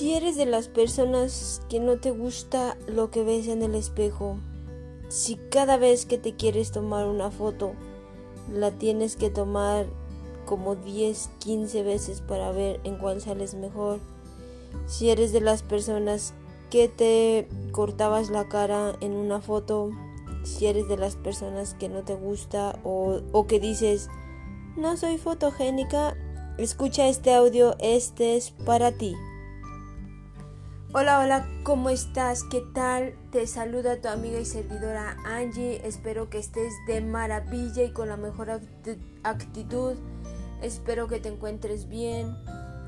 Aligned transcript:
Si 0.00 0.14
eres 0.14 0.34
de 0.34 0.46
las 0.46 0.68
personas 0.68 1.60
que 1.68 1.78
no 1.78 1.98
te 1.98 2.10
gusta 2.10 2.78
lo 2.86 3.10
que 3.10 3.22
ves 3.22 3.48
en 3.48 3.60
el 3.60 3.74
espejo, 3.74 4.38
si 5.10 5.36
cada 5.50 5.76
vez 5.76 6.06
que 6.06 6.16
te 6.16 6.36
quieres 6.36 6.70
tomar 6.72 7.06
una 7.06 7.30
foto, 7.30 7.74
la 8.50 8.70
tienes 8.70 9.16
que 9.16 9.28
tomar 9.28 9.84
como 10.46 10.74
10, 10.74 11.28
15 11.40 11.82
veces 11.82 12.22
para 12.22 12.50
ver 12.50 12.80
en 12.84 12.96
cuál 12.96 13.20
sales 13.20 13.52
mejor, 13.52 14.00
si 14.86 15.10
eres 15.10 15.34
de 15.34 15.42
las 15.42 15.62
personas 15.62 16.32
que 16.70 16.88
te 16.88 17.46
cortabas 17.70 18.30
la 18.30 18.48
cara 18.48 18.96
en 19.02 19.12
una 19.12 19.42
foto, 19.42 19.90
si 20.44 20.66
eres 20.66 20.88
de 20.88 20.96
las 20.96 21.16
personas 21.16 21.74
que 21.74 21.90
no 21.90 22.04
te 22.04 22.14
gusta 22.14 22.78
o, 22.84 23.20
o 23.32 23.46
que 23.46 23.60
dices, 23.60 24.08
no 24.78 24.96
soy 24.96 25.18
fotogénica, 25.18 26.16
escucha 26.56 27.06
este 27.06 27.34
audio, 27.34 27.76
este 27.80 28.38
es 28.38 28.52
para 28.64 28.92
ti. 28.92 29.14
Hola, 30.92 31.20
hola, 31.20 31.46
¿cómo 31.62 31.88
estás? 31.88 32.42
¿Qué 32.42 32.64
tal? 32.74 33.14
Te 33.30 33.46
saluda 33.46 34.00
tu 34.00 34.08
amiga 34.08 34.40
y 34.40 34.44
servidora 34.44 35.16
Angie. 35.24 35.86
Espero 35.86 36.28
que 36.28 36.38
estés 36.38 36.72
de 36.88 37.00
maravilla 37.00 37.84
y 37.84 37.92
con 37.92 38.08
la 38.08 38.16
mejor 38.16 38.50
actitud. 39.22 39.94
Espero 40.62 41.06
que 41.06 41.20
te 41.20 41.28
encuentres 41.28 41.88
bien, 41.88 42.36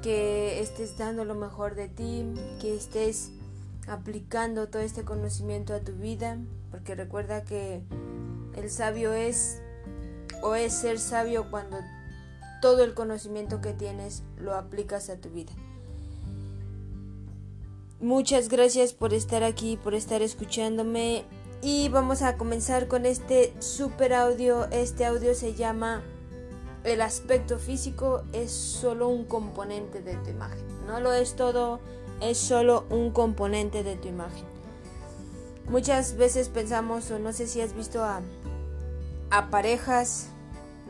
que 0.02 0.60
estés 0.60 0.98
dando 0.98 1.24
lo 1.24 1.36
mejor 1.36 1.76
de 1.76 1.86
ti, 1.86 2.26
que 2.60 2.74
estés 2.74 3.30
aplicando 3.86 4.66
todo 4.66 4.82
este 4.82 5.04
conocimiento 5.04 5.72
a 5.72 5.78
tu 5.78 5.92
vida, 5.92 6.38
porque 6.72 6.96
recuerda 6.96 7.44
que 7.44 7.82
el 8.56 8.68
sabio 8.68 9.12
es 9.12 9.62
o 10.42 10.56
es 10.56 10.72
ser 10.72 10.98
sabio 10.98 11.52
cuando 11.52 11.78
todo 12.60 12.82
el 12.82 12.94
conocimiento 12.94 13.60
que 13.60 13.74
tienes 13.74 14.24
lo 14.38 14.56
aplicas 14.56 15.08
a 15.08 15.18
tu 15.18 15.30
vida. 15.30 15.52
Muchas 18.02 18.48
gracias 18.48 18.94
por 18.94 19.14
estar 19.14 19.44
aquí, 19.44 19.76
por 19.76 19.94
estar 19.94 20.22
escuchándome. 20.22 21.24
Y 21.62 21.88
vamos 21.88 22.22
a 22.22 22.36
comenzar 22.36 22.88
con 22.88 23.06
este 23.06 23.54
super 23.60 24.12
audio. 24.12 24.64
Este 24.72 25.06
audio 25.06 25.36
se 25.36 25.54
llama 25.54 26.02
El 26.82 27.00
aspecto 27.00 27.60
físico 27.60 28.24
es 28.32 28.50
solo 28.50 29.06
un 29.06 29.24
componente 29.24 30.02
de 30.02 30.16
tu 30.16 30.30
imagen. 30.30 30.66
No 30.84 30.98
lo 30.98 31.12
es 31.12 31.36
todo, 31.36 31.78
es 32.20 32.38
solo 32.38 32.86
un 32.90 33.12
componente 33.12 33.84
de 33.84 33.94
tu 33.94 34.08
imagen. 34.08 34.46
Muchas 35.68 36.16
veces 36.16 36.48
pensamos, 36.48 37.08
o 37.12 37.20
no 37.20 37.32
sé 37.32 37.46
si 37.46 37.60
has 37.60 37.72
visto 37.72 38.02
a, 38.02 38.20
a 39.30 39.48
parejas 39.48 40.26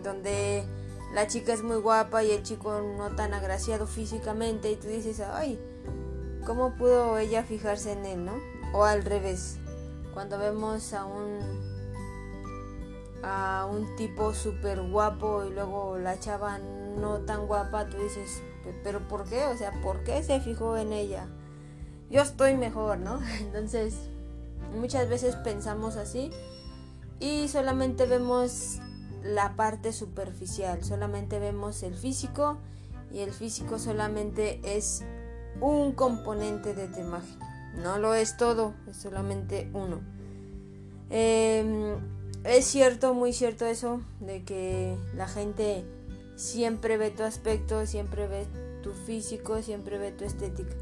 donde 0.02 0.64
la 1.12 1.26
chica 1.26 1.52
es 1.52 1.62
muy 1.62 1.76
guapa 1.76 2.24
y 2.24 2.30
el 2.30 2.42
chico 2.42 2.80
no 2.96 3.14
tan 3.14 3.34
agraciado 3.34 3.86
físicamente 3.86 4.70
y 4.70 4.76
tú 4.76 4.88
dices, 4.88 5.20
ay, 5.20 5.60
¿Cómo 6.44 6.74
pudo 6.74 7.18
ella 7.18 7.44
fijarse 7.44 7.92
en 7.92 8.04
él, 8.04 8.24
no? 8.24 8.34
O 8.72 8.84
al 8.84 9.04
revés, 9.04 9.58
cuando 10.12 10.38
vemos 10.38 10.92
a 10.92 11.04
un 11.04 11.72
a 13.22 13.68
un 13.70 13.94
tipo 13.94 14.34
súper 14.34 14.82
guapo 14.82 15.44
y 15.44 15.50
luego 15.50 15.96
la 15.96 16.18
chava 16.18 16.58
no 16.58 17.20
tan 17.20 17.46
guapa, 17.46 17.88
tú 17.88 17.96
dices, 17.98 18.42
pero 18.82 19.06
¿por 19.06 19.28
qué? 19.28 19.44
O 19.46 19.56
sea, 19.56 19.72
¿por 19.80 20.02
qué 20.02 20.22
se 20.22 20.40
fijó 20.40 20.76
en 20.76 20.92
ella? 20.92 21.26
Yo 22.10 22.22
estoy 22.22 22.56
mejor, 22.56 22.98
¿no? 22.98 23.20
Entonces, 23.40 23.94
muchas 24.74 25.08
veces 25.08 25.36
pensamos 25.36 25.96
así 25.96 26.30
y 27.20 27.48
solamente 27.48 28.06
vemos 28.06 28.78
la 29.22 29.54
parte 29.54 29.92
superficial, 29.92 30.82
solamente 30.82 31.38
vemos 31.38 31.84
el 31.84 31.94
físico 31.94 32.58
y 33.12 33.20
el 33.20 33.32
físico 33.32 33.78
solamente 33.78 34.60
es 34.64 35.04
un 35.60 35.92
componente 35.92 36.74
de 36.74 36.88
tu 36.88 37.00
imagen. 37.00 37.38
No 37.82 37.98
lo 37.98 38.14
es 38.14 38.36
todo, 38.36 38.74
es 38.88 38.96
solamente 38.96 39.70
uno. 39.72 40.00
Em, 41.10 41.96
es 42.44 42.64
cierto, 42.64 43.14
muy 43.14 43.32
cierto 43.32 43.66
eso, 43.66 44.00
de 44.20 44.44
que 44.44 44.96
la 45.14 45.28
gente 45.28 45.84
siempre 46.36 46.96
ve 46.96 47.10
tu 47.10 47.22
aspecto, 47.22 47.86
siempre 47.86 48.26
ve 48.26 48.46
tu 48.82 48.92
físico, 48.92 49.62
siempre 49.62 49.98
ve 49.98 50.12
tu 50.12 50.24
estética. 50.24 50.74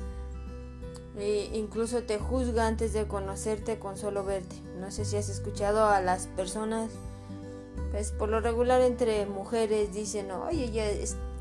E 1.18 1.50
incluso 1.54 2.02
te 2.04 2.18
juzga 2.18 2.66
antes 2.66 2.92
de 2.92 3.06
conocerte 3.06 3.78
con 3.78 3.96
solo 3.96 4.24
verte. 4.24 4.56
No 4.78 4.90
sé 4.90 5.04
si 5.04 5.16
has 5.16 5.28
escuchado 5.28 5.86
a 5.86 6.00
las 6.00 6.28
personas, 6.28 6.90
pues 7.90 8.12
por 8.12 8.28
lo 8.28 8.40
regular 8.40 8.80
entre 8.80 9.26
mujeres 9.26 9.92
dicen, 9.92 10.30
oye, 10.30 10.70
ya 10.70 10.88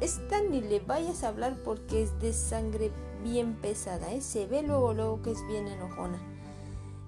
esta 0.01 0.41
ni 0.41 0.61
le 0.61 0.79
vayas 0.79 1.23
a 1.23 1.29
hablar 1.29 1.57
porque 1.63 2.03
es 2.03 2.19
de 2.19 2.33
sangre 2.33 2.91
bien 3.23 3.55
pesada, 3.55 4.11
¿eh? 4.11 4.21
se 4.21 4.45
ve 4.45 4.63
luego, 4.63 4.93
luego 4.93 5.21
que 5.21 5.31
es 5.31 5.45
bien 5.47 5.67
enojona. 5.67 6.19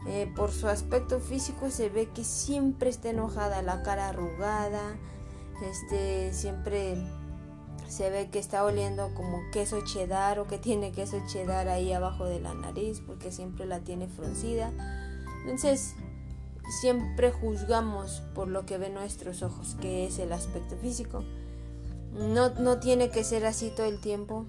Eh, 0.07 0.31
por 0.35 0.51
su 0.51 0.67
aspecto 0.67 1.19
físico 1.19 1.69
se 1.69 1.89
ve 1.89 2.09
que 2.09 2.23
siempre 2.23 2.89
está 2.89 3.09
enojada, 3.09 3.61
la 3.61 3.83
cara 3.83 4.09
arrugada, 4.09 4.95
este, 5.63 6.33
siempre 6.33 6.97
se 7.87 8.09
ve 8.09 8.29
que 8.29 8.39
está 8.39 8.63
oliendo 8.63 9.13
como 9.13 9.39
queso 9.51 9.81
cheddar 9.83 10.39
o 10.39 10.47
que 10.47 10.57
tiene 10.57 10.91
queso 10.91 11.21
cheddar 11.27 11.67
ahí 11.67 11.91
abajo 11.91 12.25
de 12.25 12.39
la 12.39 12.53
nariz 12.53 13.01
porque 13.05 13.31
siempre 13.31 13.65
la 13.65 13.81
tiene 13.81 14.07
fruncida. 14.07 14.71
Entonces, 15.41 15.93
siempre 16.79 17.31
juzgamos 17.31 18.21
por 18.33 18.47
lo 18.47 18.65
que 18.65 18.77
ven 18.77 18.93
nuestros 18.93 19.43
ojos, 19.43 19.75
que 19.81 20.05
es 20.05 20.19
el 20.19 20.31
aspecto 20.31 20.77
físico. 20.77 21.23
No, 22.13 22.49
no 22.51 22.79
tiene 22.79 23.09
que 23.09 23.23
ser 23.23 23.45
así 23.45 23.71
todo 23.75 23.87
el 23.87 23.99
tiempo. 23.99 24.45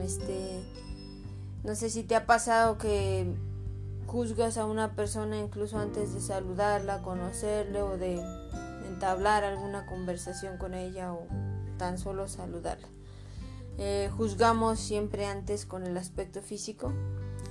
Este, 0.00 0.62
no 1.64 1.74
sé 1.74 1.90
si 1.90 2.02
te 2.02 2.14
ha 2.14 2.26
pasado 2.26 2.78
que 2.78 3.34
juzgas 4.06 4.56
a 4.56 4.64
una 4.64 4.94
persona 4.94 5.38
incluso 5.38 5.78
antes 5.78 6.14
de 6.14 6.20
saludarla, 6.20 7.02
conocerle 7.02 7.82
o 7.82 7.98
de 7.98 8.20
entablar 8.86 9.44
alguna 9.44 9.86
conversación 9.86 10.56
con 10.56 10.74
ella 10.74 11.12
o 11.12 11.26
tan 11.76 11.98
solo 11.98 12.26
saludarla. 12.26 12.88
Eh, 13.76 14.10
juzgamos 14.16 14.80
siempre 14.80 15.26
antes 15.26 15.66
con 15.66 15.86
el 15.86 15.96
aspecto 15.96 16.42
físico 16.42 16.92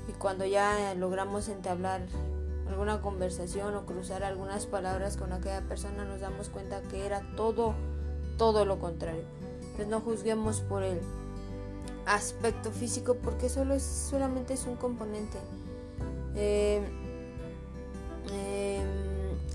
y 0.10 0.14
cuando 0.14 0.46
ya 0.46 0.94
logramos 0.96 1.48
entablar 1.48 2.02
alguna 2.68 3.02
conversación 3.02 3.76
o 3.76 3.86
cruzar 3.86 4.24
algunas 4.24 4.66
palabras 4.66 5.16
con 5.16 5.32
aquella 5.32 5.62
persona 5.62 6.04
nos 6.04 6.20
damos 6.20 6.50
cuenta 6.50 6.82
que 6.82 7.06
era 7.06 7.22
todo, 7.36 7.76
todo 8.38 8.66
lo 8.66 8.80
contrario. 8.80 9.24
Entonces 9.62 9.88
no 9.88 10.02
juzguemos 10.02 10.62
por 10.62 10.84
él 10.84 11.00
aspecto 12.08 12.72
físico 12.72 13.16
porque 13.16 13.50
solo 13.50 13.74
es, 13.76 13.84
solamente 13.84 14.54
es 14.54 14.66
un 14.66 14.78
componente. 14.78 15.38
Eh, 16.36 16.82
eh, 18.32 18.82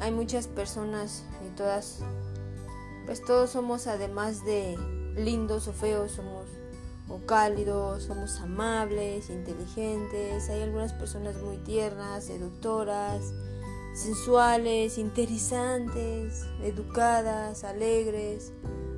hay 0.00 0.10
muchas 0.12 0.46
personas 0.46 1.24
y 1.46 1.56
todas, 1.56 2.00
pues 3.06 3.24
todos 3.24 3.50
somos 3.50 3.86
además 3.86 4.44
de 4.44 4.76
lindos 5.16 5.66
o 5.68 5.72
feos, 5.72 6.12
somos 6.12 6.46
o 7.08 7.18
cálidos, 7.26 8.04
somos 8.04 8.40
amables, 8.40 9.28
inteligentes, 9.28 10.48
hay 10.48 10.62
algunas 10.62 10.92
personas 10.92 11.36
muy 11.36 11.56
tiernas, 11.58 12.24
seductoras, 12.24 13.32
sensuales, 13.94 14.98
interesantes, 14.98 16.46
educadas, 16.62 17.64
alegres, 17.64 18.52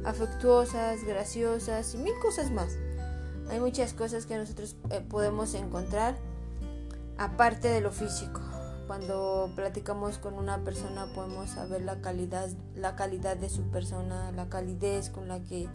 afectuosas, 0.04 1.02
graciosas 1.04 1.94
y 1.94 1.98
mil 1.98 2.14
cosas 2.20 2.50
más. 2.50 2.76
Hay 3.50 3.60
muchas 3.60 3.92
cosas 3.92 4.26
que 4.26 4.36
nosotros 4.36 4.76
eh, 4.90 5.00
podemos 5.00 5.54
encontrar 5.54 6.16
aparte 7.18 7.68
de 7.68 7.80
lo 7.80 7.92
físico. 7.92 8.40
Cuando 8.86 9.50
platicamos 9.54 10.18
con 10.18 10.34
una 10.34 10.62
persona 10.62 11.06
podemos 11.14 11.50
saber 11.50 11.82
la 11.82 12.00
calidad, 12.00 12.50
la 12.74 12.96
calidad 12.96 13.36
de 13.36 13.48
su 13.48 13.62
persona, 13.70 14.30
la 14.32 14.48
calidez 14.48 15.10
con 15.10 15.28
la 15.28 15.40
que 15.40 15.68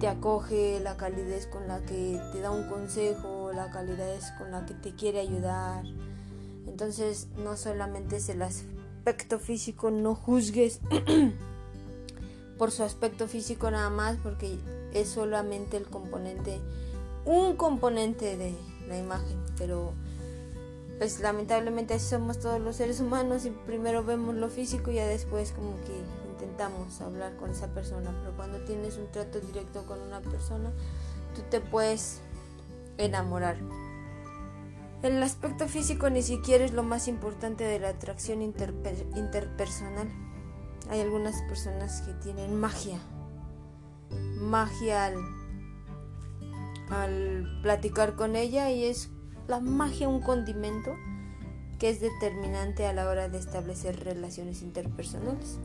te 0.00 0.08
acoge, 0.08 0.80
la 0.80 0.96
calidez 0.96 1.46
con 1.46 1.68
la 1.68 1.80
que 1.80 2.20
te 2.32 2.40
da 2.40 2.50
un 2.50 2.68
consejo, 2.68 3.52
la 3.52 3.70
calidez 3.70 4.32
con 4.38 4.50
la 4.50 4.66
que 4.66 4.74
te 4.74 4.94
quiere 4.94 5.20
ayudar. 5.20 5.84
Entonces 6.66 7.28
no 7.36 7.56
solamente 7.56 8.16
es 8.16 8.28
el 8.28 8.42
aspecto 8.42 9.38
físico, 9.38 9.90
no 9.90 10.14
juzgues 10.14 10.80
por 12.58 12.70
su 12.70 12.82
aspecto 12.82 13.28
físico 13.28 13.70
nada 13.70 13.90
más, 13.90 14.16
porque 14.16 14.58
es 14.92 15.08
solamente 15.08 15.76
el 15.76 15.86
componente, 15.86 16.60
un 17.26 17.56
componente 17.56 18.36
de 18.36 18.54
la 18.88 18.96
imagen, 18.96 19.38
pero 19.58 19.92
pues 20.98 21.20
lamentablemente 21.20 21.94
así 21.94 22.08
somos 22.08 22.38
todos 22.38 22.60
los 22.60 22.76
seres 22.76 23.00
humanos 23.00 23.44
y 23.44 23.50
primero 23.50 24.02
vemos 24.02 24.34
lo 24.34 24.48
físico 24.48 24.90
y 24.90 24.94
ya 24.94 25.06
después 25.06 25.52
como 25.52 25.76
que 25.84 25.92
intentamos 26.30 27.00
hablar 27.02 27.36
con 27.36 27.50
esa 27.50 27.68
persona, 27.68 28.14
pero 28.20 28.34
cuando 28.36 28.60
tienes 28.64 28.96
un 28.96 29.10
trato 29.10 29.40
directo 29.40 29.84
con 29.84 30.00
una 30.00 30.20
persona, 30.20 30.72
tú 31.34 31.42
te 31.50 31.60
puedes 31.60 32.20
enamorar. 32.96 33.58
El 35.02 35.22
aspecto 35.22 35.68
físico 35.68 36.08
ni 36.08 36.22
siquiera 36.22 36.64
es 36.64 36.72
lo 36.72 36.82
más 36.82 37.06
importante 37.08 37.64
de 37.64 37.78
la 37.78 37.90
atracción 37.90 38.40
interpersonal. 38.40 40.08
Hay 40.88 41.00
algunas 41.00 41.42
personas 41.42 42.00
que 42.02 42.14
tienen 42.14 42.58
magia 42.58 42.98
magia 44.40 45.06
al 45.06 45.16
platicar 47.62 48.14
con 48.14 48.36
ella 48.36 48.70
y 48.70 48.84
es 48.84 49.10
la 49.48 49.60
magia 49.60 50.08
un 50.08 50.20
condimento 50.20 50.94
que 51.78 51.90
es 51.90 52.00
determinante 52.00 52.86
a 52.86 52.92
la 52.92 53.08
hora 53.08 53.28
de 53.28 53.38
establecer 53.38 54.02
relaciones 54.04 54.62
interpersonales. 54.62 55.58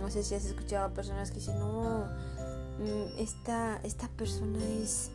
No 0.00 0.10
sé 0.10 0.22
si 0.22 0.34
has 0.34 0.44
escuchado 0.44 0.86
a 0.86 0.94
personas 0.94 1.30
que 1.30 1.40
dicen, 1.40 1.58
no, 1.58 2.06
mm, 2.78 3.18
esta, 3.18 3.80
esta 3.82 4.08
persona 4.08 4.58
es... 4.82 5.10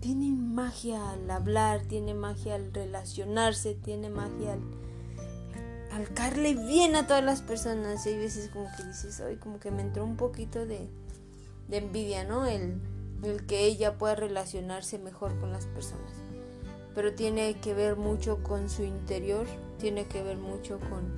Tiene 0.00 0.30
magia 0.30 1.10
al 1.10 1.30
hablar, 1.30 1.82
tiene 1.82 2.14
magia 2.14 2.54
al 2.54 2.72
relacionarse, 2.72 3.74
tiene 3.74 4.08
magia 4.08 4.54
al, 4.54 6.08
al 6.16 6.56
bien 6.66 6.96
a 6.96 7.06
todas 7.06 7.22
las 7.22 7.42
personas. 7.42 8.06
Y 8.06 8.10
hay 8.10 8.16
veces 8.16 8.48
como 8.48 8.66
que 8.78 8.84
dices, 8.84 9.20
hoy 9.20 9.36
como 9.36 9.60
que 9.60 9.70
me 9.70 9.82
entró 9.82 10.04
un 10.06 10.16
poquito 10.16 10.64
de, 10.64 10.88
de 11.68 11.76
envidia, 11.76 12.24
¿no? 12.24 12.46
El, 12.46 12.80
el 13.22 13.46
que 13.46 13.64
ella 13.64 13.98
pueda 13.98 14.14
relacionarse 14.14 14.98
mejor 14.98 15.38
con 15.38 15.52
las 15.52 15.66
personas. 15.66 16.12
Pero 16.94 17.14
tiene 17.14 17.60
que 17.60 17.74
ver 17.74 17.96
mucho 17.96 18.42
con 18.42 18.68
su 18.68 18.82
interior, 18.82 19.46
tiene 19.78 20.06
que 20.06 20.22
ver 20.22 20.38
mucho 20.38 20.78
con, 20.80 21.12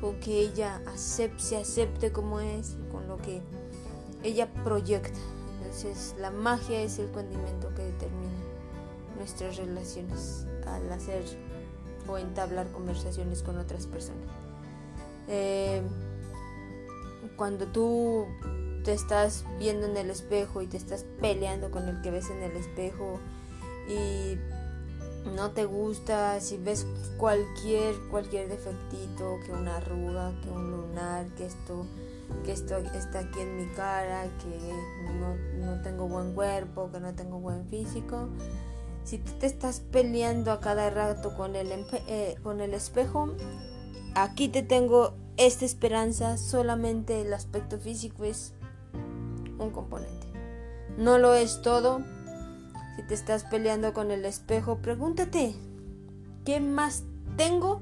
con 0.00 0.20
que 0.20 0.40
ella 0.40 0.80
acepte, 0.86 1.42
se 1.42 1.56
acepte 1.56 2.12
como 2.12 2.40
es, 2.40 2.76
con 2.92 3.08
lo 3.08 3.16
que 3.16 3.42
ella 4.22 4.52
proyecta. 4.64 5.18
Entonces 5.58 6.14
la 6.18 6.30
magia 6.30 6.80
es 6.82 6.98
el 6.98 7.10
condimento 7.10 7.74
que 7.74 7.82
determina 7.82 8.30
nuestras 9.16 9.56
relaciones 9.56 10.46
al 10.66 10.90
hacer 10.92 11.24
o 12.08 12.18
entablar 12.18 12.70
conversaciones 12.72 13.42
con 13.42 13.58
otras 13.58 13.86
personas. 13.86 14.26
Eh, 15.28 15.82
cuando 17.36 17.66
tú 17.66 18.26
te 18.84 18.92
estás 18.92 19.44
viendo 19.58 19.86
en 19.86 19.96
el 19.96 20.10
espejo 20.10 20.62
y 20.62 20.66
te 20.66 20.76
estás 20.76 21.04
peleando 21.20 21.70
con 21.70 21.88
el 21.88 22.00
que 22.02 22.10
ves 22.10 22.30
en 22.30 22.42
el 22.42 22.56
espejo 22.56 23.18
y 23.88 24.38
no 25.34 25.50
te 25.50 25.64
gusta, 25.64 26.40
si 26.40 26.56
ves 26.56 26.86
cualquier 27.18 27.94
cualquier 28.10 28.48
defectito, 28.48 29.38
que 29.44 29.52
una 29.52 29.76
arruga, 29.76 30.32
que 30.42 30.48
un 30.48 30.70
lunar, 30.70 31.26
que 31.36 31.46
esto 31.46 31.86
que 32.44 32.52
esto 32.52 32.76
está 32.78 33.20
aquí 33.20 33.40
en 33.40 33.56
mi 33.56 33.66
cara, 33.74 34.24
que 34.38 34.72
no, 35.58 35.82
tengo 35.82 36.08
buen 36.08 36.32
cuerpo, 36.32 36.90
que 36.92 37.00
no 37.00 37.12
tengo 37.14 37.38
buen 37.38 37.66
físico. 37.66 38.28
Si 39.04 39.18
te 39.18 39.46
estás 39.46 39.80
peleando 39.80 40.52
a 40.52 40.60
cada 40.60 40.90
rato 40.90 41.34
con 41.34 41.56
el, 41.56 41.72
eh, 42.06 42.36
con 42.42 42.60
el 42.60 42.74
espejo, 42.74 43.34
aquí 44.14 44.48
te 44.48 44.62
tengo 44.62 45.14
esta 45.36 45.64
esperanza, 45.64 46.38
solamente 46.38 47.22
el 47.22 47.32
aspecto 47.34 47.78
físico 47.78 48.24
es 48.24 48.52
un 49.60 49.70
componente. 49.70 50.26
No 50.96 51.18
lo 51.18 51.34
es 51.34 51.62
todo. 51.62 52.02
Si 52.96 53.02
te 53.06 53.14
estás 53.14 53.44
peleando 53.44 53.92
con 53.92 54.10
el 54.10 54.24
espejo, 54.24 54.78
pregúntate, 54.78 55.54
¿qué 56.44 56.60
más 56.60 57.04
tengo 57.36 57.80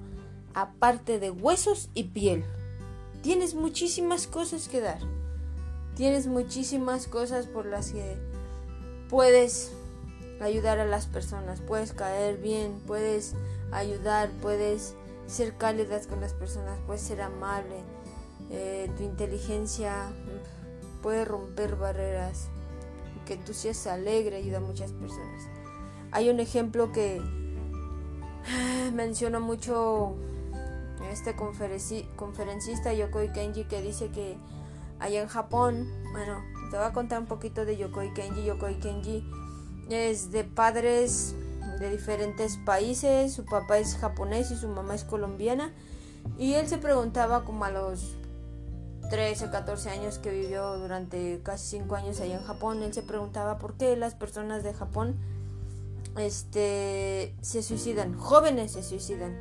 aparte 0.54 1.18
de 1.18 1.30
huesos 1.30 1.90
y 1.94 2.04
piel? 2.04 2.44
Tienes 3.22 3.54
muchísimas 3.54 4.26
cosas 4.26 4.68
que 4.68 4.80
dar. 4.80 5.00
Tienes 5.96 6.26
muchísimas 6.26 7.08
cosas 7.08 7.46
por 7.46 7.66
las 7.66 7.90
que 7.90 8.16
puedes 9.08 9.72
ayudar 10.40 10.78
a 10.78 10.86
las 10.86 11.06
personas, 11.06 11.60
puedes 11.60 11.92
caer 11.92 12.36
bien, 12.38 12.80
puedes 12.86 13.34
ayudar, 13.72 14.30
puedes 14.40 14.94
ser 15.26 15.56
cálidas 15.56 16.06
con 16.06 16.20
las 16.20 16.34
personas, 16.34 16.78
puedes 16.86 17.02
ser 17.02 17.20
amable, 17.22 17.82
eh, 18.50 18.90
tu 18.96 19.02
inteligencia 19.02 20.12
puede 21.02 21.24
romper 21.24 21.76
barreras, 21.76 22.48
que 23.26 23.36
tú 23.36 23.54
seas 23.54 23.86
alegre 23.86 24.36
ayuda 24.36 24.58
a 24.58 24.60
muchas 24.60 24.92
personas. 24.92 25.48
Hay 26.12 26.30
un 26.30 26.40
ejemplo 26.40 26.92
que 26.92 27.20
menciona 28.92 29.38
mucho 29.38 30.16
este 31.12 31.34
conferencista 31.36 32.92
Yokoi 32.92 33.32
Kenji 33.32 33.64
que 33.64 33.80
dice 33.80 34.08
que 34.08 34.36
allá 34.98 35.22
en 35.22 35.28
Japón, 35.28 35.88
bueno, 36.12 36.42
te 36.70 36.76
voy 36.76 36.86
a 36.86 36.92
contar 36.92 37.20
un 37.20 37.26
poquito 37.26 37.64
de 37.64 37.76
Yokoi 37.76 38.12
Kenji. 38.14 38.44
Yokoi 38.44 38.78
Kenji 38.80 39.24
es 39.90 40.30
de 40.30 40.44
padres 40.44 41.34
de 41.80 41.90
diferentes 41.90 42.56
países, 42.58 43.32
su 43.32 43.44
papá 43.44 43.78
es 43.78 43.96
japonés 43.96 44.50
y 44.50 44.56
su 44.56 44.68
mamá 44.68 44.94
es 44.94 45.04
colombiana. 45.04 45.72
Y 46.36 46.54
él 46.54 46.66
se 46.68 46.78
preguntaba 46.78 47.44
como 47.44 47.64
a 47.64 47.70
los 47.70 48.17
13 49.10 49.46
o 49.46 49.50
14 49.50 49.90
años 49.90 50.18
que 50.18 50.30
vivió 50.30 50.76
durante 50.78 51.40
casi 51.42 51.78
5 51.78 51.94
años 51.96 52.20
allá 52.20 52.36
en 52.36 52.44
Japón, 52.44 52.82
él 52.82 52.92
se 52.92 53.02
preguntaba 53.02 53.58
por 53.58 53.74
qué 53.74 53.96
las 53.96 54.14
personas 54.14 54.62
de 54.62 54.74
Japón 54.74 55.16
este, 56.16 57.34
se 57.40 57.62
suicidan, 57.62 58.18
jóvenes 58.18 58.72
se 58.72 58.82
suicidan. 58.82 59.36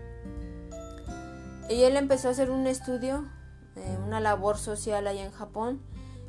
Y 1.70 1.84
él 1.84 1.98
empezó 1.98 2.30
a 2.30 2.32
hacer 2.32 2.50
un 2.50 2.66
estudio, 2.66 3.26
eh, 3.76 3.98
una 4.06 4.20
labor 4.20 4.58
social 4.58 5.06
allá 5.06 5.26
en 5.26 5.32
Japón, 5.32 5.82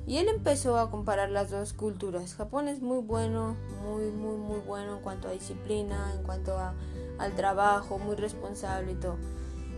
y 0.06 0.16
él 0.16 0.28
empezó 0.28 0.78
a 0.78 0.90
comparar 0.90 1.30
las 1.30 1.50
dos 1.50 1.74
culturas. 1.74 2.34
Japón 2.34 2.66
es 2.66 2.80
muy 2.80 3.02
bueno, 3.02 3.56
muy, 3.84 4.10
muy, 4.10 4.36
muy 4.38 4.60
bueno 4.60 4.96
en 4.96 5.02
cuanto 5.02 5.28
a 5.28 5.32
disciplina, 5.32 6.12
en 6.16 6.22
cuanto 6.22 6.56
a, 6.56 6.74
al 7.18 7.34
trabajo, 7.36 7.98
muy 7.98 8.16
responsable 8.16 8.92
y 8.92 8.94
todo. 8.94 9.18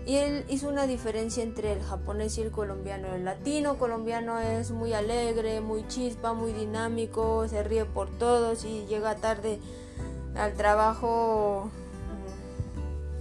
Y 0.06 0.16
él 0.16 0.44
hizo 0.48 0.68
una 0.68 0.86
diferencia 0.86 1.42
entre 1.42 1.72
el 1.72 1.82
japonés 1.82 2.38
y 2.38 2.42
el 2.42 2.50
colombiano. 2.50 3.14
El 3.14 3.24
latino 3.24 3.78
colombiano 3.78 4.40
es 4.40 4.70
muy 4.70 4.92
alegre, 4.92 5.60
muy 5.60 5.86
chispa, 5.88 6.32
muy 6.32 6.52
dinámico, 6.52 7.46
se 7.48 7.62
ríe 7.62 7.84
por 7.84 8.10
todos 8.18 8.64
y 8.64 8.86
llega 8.86 9.16
tarde 9.16 9.60
al 10.34 10.54
trabajo. 10.54 11.70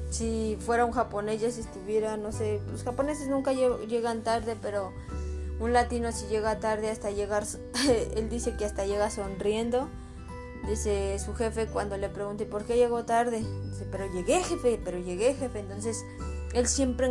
Si 0.10 0.58
fuera 0.60 0.86
un 0.86 0.92
japonés 0.92 1.42
ya 1.42 1.52
si 1.52 1.62
estuviera, 1.62 2.18
no 2.18 2.31
sé, 2.31 2.62
los 2.72 2.84
japoneses 2.84 3.28
nunca 3.28 3.54
llegan 3.54 4.24
tarde, 4.24 4.56
pero 4.60 4.92
un 5.60 5.74
latino 5.74 6.12
si 6.12 6.25
llega 6.28 6.60
tarde 6.60 6.90
hasta 6.90 7.12
llegar, 7.12 7.44
él 8.16 8.30
dice 8.30 8.56
que 8.56 8.66
hasta 8.66 8.86
llega 8.86 9.10
sonriendo. 9.10 9.90
Dice 10.68 11.18
su 11.20 11.34
jefe 11.36 11.68
cuando 11.68 11.98
le 11.98 12.10
pregunte 12.10 12.46
por 12.46 12.64
qué 12.64 12.75
llegó 12.75 13.06
tarde. 13.06 13.44
Dice, 13.66 13.86
pero 13.92 14.12
llegué 14.12 14.44
jefe, 14.44 14.80
pero 14.84 15.00
llegué 15.00 15.34
jefe. 15.34 15.60
Entonces 15.60 16.04
él 16.54 16.68
siempre 16.68 17.07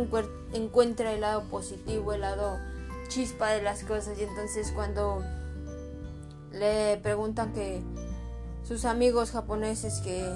encuentra 0.53 1.13
el 1.13 1.21
lado 1.21 1.43
positivo, 1.43 2.13
el 2.13 2.21
lado 2.21 2.57
chispa 3.07 3.49
de 3.49 3.61
las 3.61 3.83
cosas 3.83 4.17
y 4.19 4.23
entonces 4.23 4.71
cuando 4.73 5.23
le 6.51 6.97
preguntan 6.97 7.53
que 7.53 7.81
sus 8.63 8.85
amigos 8.85 9.31
japoneses 9.31 10.01
que 10.01 10.29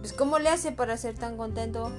pues 0.00 0.12
cómo 0.12 0.38
le 0.38 0.48
hace 0.48 0.70
para 0.70 0.96
ser 0.96 1.16
tan 1.16 1.36
contento, 1.36 1.90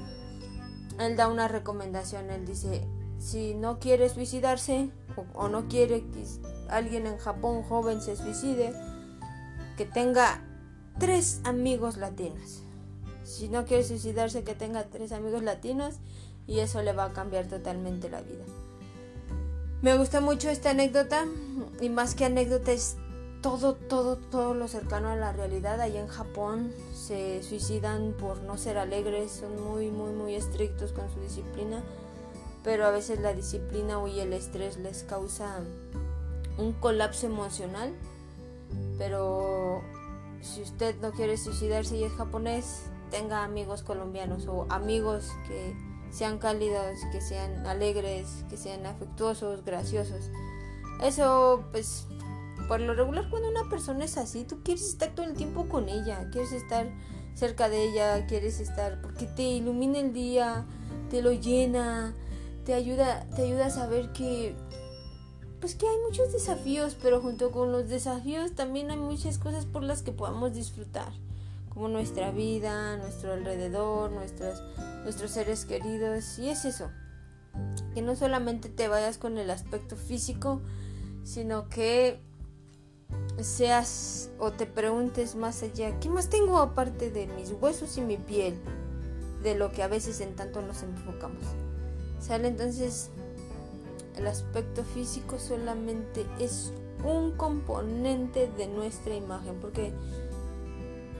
él 1.00 1.18
da 1.18 1.28
una 1.28 1.48
recomendación, 1.48 2.30
él 2.30 2.46
dice, 2.46 2.88
si 3.18 3.56
no 3.56 3.80
quiere 3.80 4.08
suicidarse 4.08 4.90
o, 5.18 5.26
o 5.34 5.50
no 5.50 5.68
quiere 5.68 6.02
que 6.12 6.24
alguien 6.70 7.08
en 7.08 7.18
Japón 7.18 7.64
joven 7.64 8.02
se 8.02 8.16
suicide, 8.16 8.74
que 9.76 9.86
tenga 9.86 10.42
tres 10.98 11.42
amigos 11.44 11.98
latinos 11.98 12.64
si 13.30 13.48
no 13.48 13.64
quiere 13.66 13.84
suicidarse, 13.84 14.44
que 14.44 14.56
tenga 14.56 14.86
tres 14.86 15.12
amigos 15.12 15.44
latinos 15.44 15.96
y 16.48 16.60
eso 16.60 16.82
le 16.82 16.94
va 16.94 17.06
a 17.06 17.14
cambiar 17.14 17.48
totalmente 17.48 18.10
la 18.10 18.22
vida. 18.22 18.44
Me 19.84 19.96
gusta 19.98 20.20
mucho 20.20 20.50
esta 20.50 20.72
anécdota 20.72 21.26
y 21.80 21.90
más 21.90 22.16
que 22.16 22.26
anécdota 22.26 22.72
es 22.72 22.98
todo, 23.42 23.76
todo, 23.76 24.18
todo 24.18 24.56
lo 24.56 24.68
cercano 24.68 25.10
a 25.10 25.16
la 25.16 25.32
realidad. 25.32 25.80
Allá 25.80 26.02
en 26.02 26.08
Japón 26.08 26.74
se 26.94 27.44
suicidan 27.44 28.14
por 28.20 28.42
no 28.42 28.58
ser 28.58 28.80
alegres, 28.80 29.32
son 29.32 29.64
muy, 29.64 29.92
muy, 29.92 30.12
muy 30.12 30.34
estrictos 30.34 30.92
con 30.92 31.10
su 31.14 31.20
disciplina, 31.22 31.84
pero 32.64 32.86
a 32.86 32.90
veces 32.90 33.20
la 33.20 33.34
disciplina 33.34 34.00
y 34.10 34.20
el 34.20 34.34
estrés 34.34 34.78
les 34.78 35.04
causa 35.04 35.62
un 36.58 36.74
colapso 36.74 37.28
emocional. 37.28 37.94
Pero 38.98 39.82
si 40.42 40.64
usted 40.64 40.96
no 41.00 41.12
quiere 41.12 41.38
suicidarse 41.38 41.96
y 41.96 42.04
es 42.04 42.12
japonés, 42.14 42.90
tenga 43.10 43.44
amigos 43.44 43.84
colombianos 43.84 44.48
o 44.48 44.66
amigos 44.70 45.30
que 45.48 45.76
sean 46.12 46.40
cálidos, 46.40 46.98
que 47.12 47.22
sean 47.22 47.66
alegres, 47.68 48.46
que 48.50 48.58
sean 48.58 48.86
afectuosos, 48.86 49.64
graciosos. 49.64 50.30
Eso, 51.04 51.64
pues, 51.72 52.08
por 52.68 52.82
lo 52.82 52.94
regular 52.94 53.30
cuando 53.30 53.50
una 53.50 53.70
persona 53.70 54.06
es 54.06 54.18
así, 54.18 54.44
tú 54.44 54.62
quieres 54.64 54.88
estar 54.88 55.10
todo 55.16 55.26
el 55.26 55.34
tiempo 55.34 55.68
con 55.70 55.90
ella, 55.90 56.30
quieres 56.32 56.52
estar 56.52 56.90
cerca 57.36 57.70
de 57.70 57.90
ella, 57.90 58.26
quieres 58.28 58.60
estar 58.60 59.02
porque 59.02 59.26
te 59.26 59.44
ilumina 59.44 60.00
el 60.00 60.14
día, 60.14 60.66
te 61.10 61.22
lo 61.22 61.32
llena, 61.32 62.14
te 62.66 62.74
ayuda, 62.74 63.26
te 63.36 63.44
ayuda 63.44 63.68
a 63.68 63.70
saber 63.70 64.12
que 64.12 64.56
pues 65.62 65.76
que 65.76 65.88
hay 65.88 65.98
muchos 66.08 66.32
desafíos, 66.32 66.96
pero 67.02 67.20
junto 67.20 67.52
con 67.52 67.72
los 67.72 67.90
desafíos 67.90 68.56
también 68.56 68.92
hay 68.92 68.98
muchas 68.98 69.38
cosas 69.38 69.66
por 69.66 69.84
las 69.84 70.02
que 70.02 70.12
podamos 70.12 70.54
disfrutar 70.54 71.12
como 71.70 71.88
nuestra 71.88 72.32
vida, 72.32 72.98
nuestro 72.98 73.34
alrededor, 73.34 74.12
nuestros, 74.12 74.62
nuestros 75.04 75.32
seres 75.32 75.66
queridos. 75.66 76.38
Y 76.40 76.50
es 76.50 76.66
eso, 76.66 76.92
que 77.94 78.02
no 78.02 78.16
solamente 78.16 78.70
te 78.70 78.88
vayas 78.88 79.18
con 79.18 79.38
el 79.38 79.50
aspecto 79.50 79.96
físico, 79.96 80.62
sino 81.24 81.70
que 81.70 82.22
seas 83.42 84.30
o 84.40 84.52
te 84.52 84.66
preguntes 84.66 85.36
más 85.36 85.64
allá, 85.64 86.00
¿qué 86.00 86.10
más 86.10 86.30
tengo 86.30 86.58
aparte 86.58 87.12
de 87.12 87.28
mis 87.28 87.52
huesos 87.52 87.98
y 87.98 88.02
mi 88.02 88.18
piel? 88.18 88.60
De 89.44 89.56
lo 89.56 89.72
que 89.72 89.84
a 89.84 89.88
veces 89.88 90.20
en 90.20 90.36
tanto 90.36 90.62
nos 90.62 90.84
enfocamos. 90.84 91.44
¿Sale? 92.20 92.50
Entonces, 92.50 93.10
el 94.18 94.28
aspecto 94.28 94.84
físico 94.84 95.40
solamente 95.40 96.26
es 96.40 96.74
un 97.06 97.32
componente 97.32 98.52
de 98.58 98.68
nuestra 98.68 99.16
imagen, 99.16 99.56
porque 99.62 99.94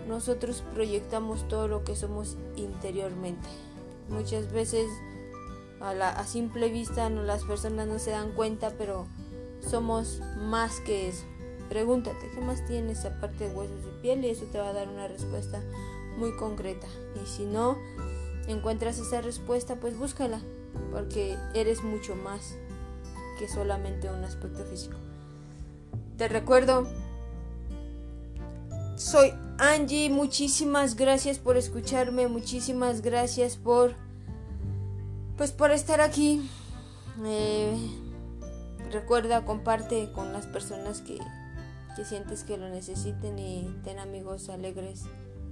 nosotros 0.10 0.64
proyectamos 0.74 1.48
todo 1.48 1.68
lo 1.68 1.84
que 1.84 1.96
somos 1.96 2.36
interiormente. 2.56 3.48
Muchas 4.10 4.52
veces 4.52 4.88
a, 5.80 6.24
simple 6.26 6.70
vista 6.70 7.10
no, 7.10 7.24
las 7.24 7.44
personas 7.44 7.88
no 7.88 8.00
se 8.00 8.12
dan 8.12 8.32
cuenta, 8.32 8.72
pero 8.78 9.06
somos 9.62 10.22
más 10.38 10.80
que 10.82 11.08
eso. 11.08 11.24
Pregúntate, 11.70 12.32
¿qué 12.34 12.42
más 12.42 12.66
tienes 12.66 13.06
aparte 13.06 13.48
de 13.48 13.56
huesos 13.56 13.78
y 13.86 14.02
piel? 14.02 14.26
Y 14.26 14.30
eso 14.30 14.46
te 14.52 14.58
va 14.58 14.70
a 14.70 14.74
dar 14.74 14.90
una 14.90 15.08
respuesta 15.08 15.62
muy 16.18 16.36
concreta. 16.36 16.88
Y 17.24 17.28
si 17.28 17.46
no 17.46 17.78
encuentras 18.48 18.98
esa 18.98 19.22
respuesta, 19.22 19.76
pues 19.76 19.96
búscala, 19.96 20.42
porque 20.92 21.38
eres 21.54 21.84
mucho 21.84 22.16
más 22.16 22.58
que 23.38 23.48
solamente 23.48 24.10
un 24.10 24.24
aspecto 24.24 24.66
físico. 24.66 24.98
Te 26.18 26.28
recuerdo, 26.28 26.88
soy 28.98 29.32
Angie, 29.62 30.10
muchísimas 30.10 30.96
gracias 30.96 31.38
por 31.38 31.58
escucharme, 31.58 32.30
muchísimas 32.30 33.02
gracias 33.02 33.58
por 33.58 33.94
pues 35.36 35.52
por 35.52 35.72
estar 35.72 36.00
aquí. 36.00 36.50
Eh, 37.26 37.76
recuerda, 38.90 39.44
comparte 39.44 40.14
con 40.14 40.32
las 40.32 40.48
personas 40.48 41.02
que 41.02 41.20
que 41.98 42.06
sientes 42.06 42.46
que 42.46 42.58
lo 42.58 42.70
necesiten 42.70 43.38
y 43.38 43.68
ten 43.84 44.00
amigos 44.00 44.48
alegres, 44.48 45.04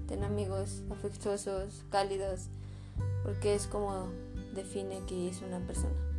ten 0.07 0.23
amigos 0.23 0.83
afectuosos, 0.89 1.83
cálidos, 1.89 2.47
porque 3.25 3.55
es 3.55 3.67
como 3.67 4.07
define 4.55 5.01
que 5.05 5.27
es 5.27 5.41
una 5.41 5.59
persona. 5.59 6.16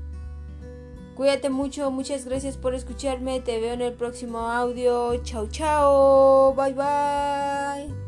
Cuídate 1.18 1.50
mucho, 1.50 1.90
muchas 1.90 2.26
gracias 2.26 2.56
por 2.56 2.76
escucharme. 2.76 3.40
Te 3.40 3.58
veo 3.58 3.72
en 3.74 3.82
el 3.82 3.92
próximo 3.92 4.38
audio. 4.38 5.16
Chao, 5.24 5.48
chao. 5.48 6.54
Bye, 6.54 6.74
bye. 6.74 8.07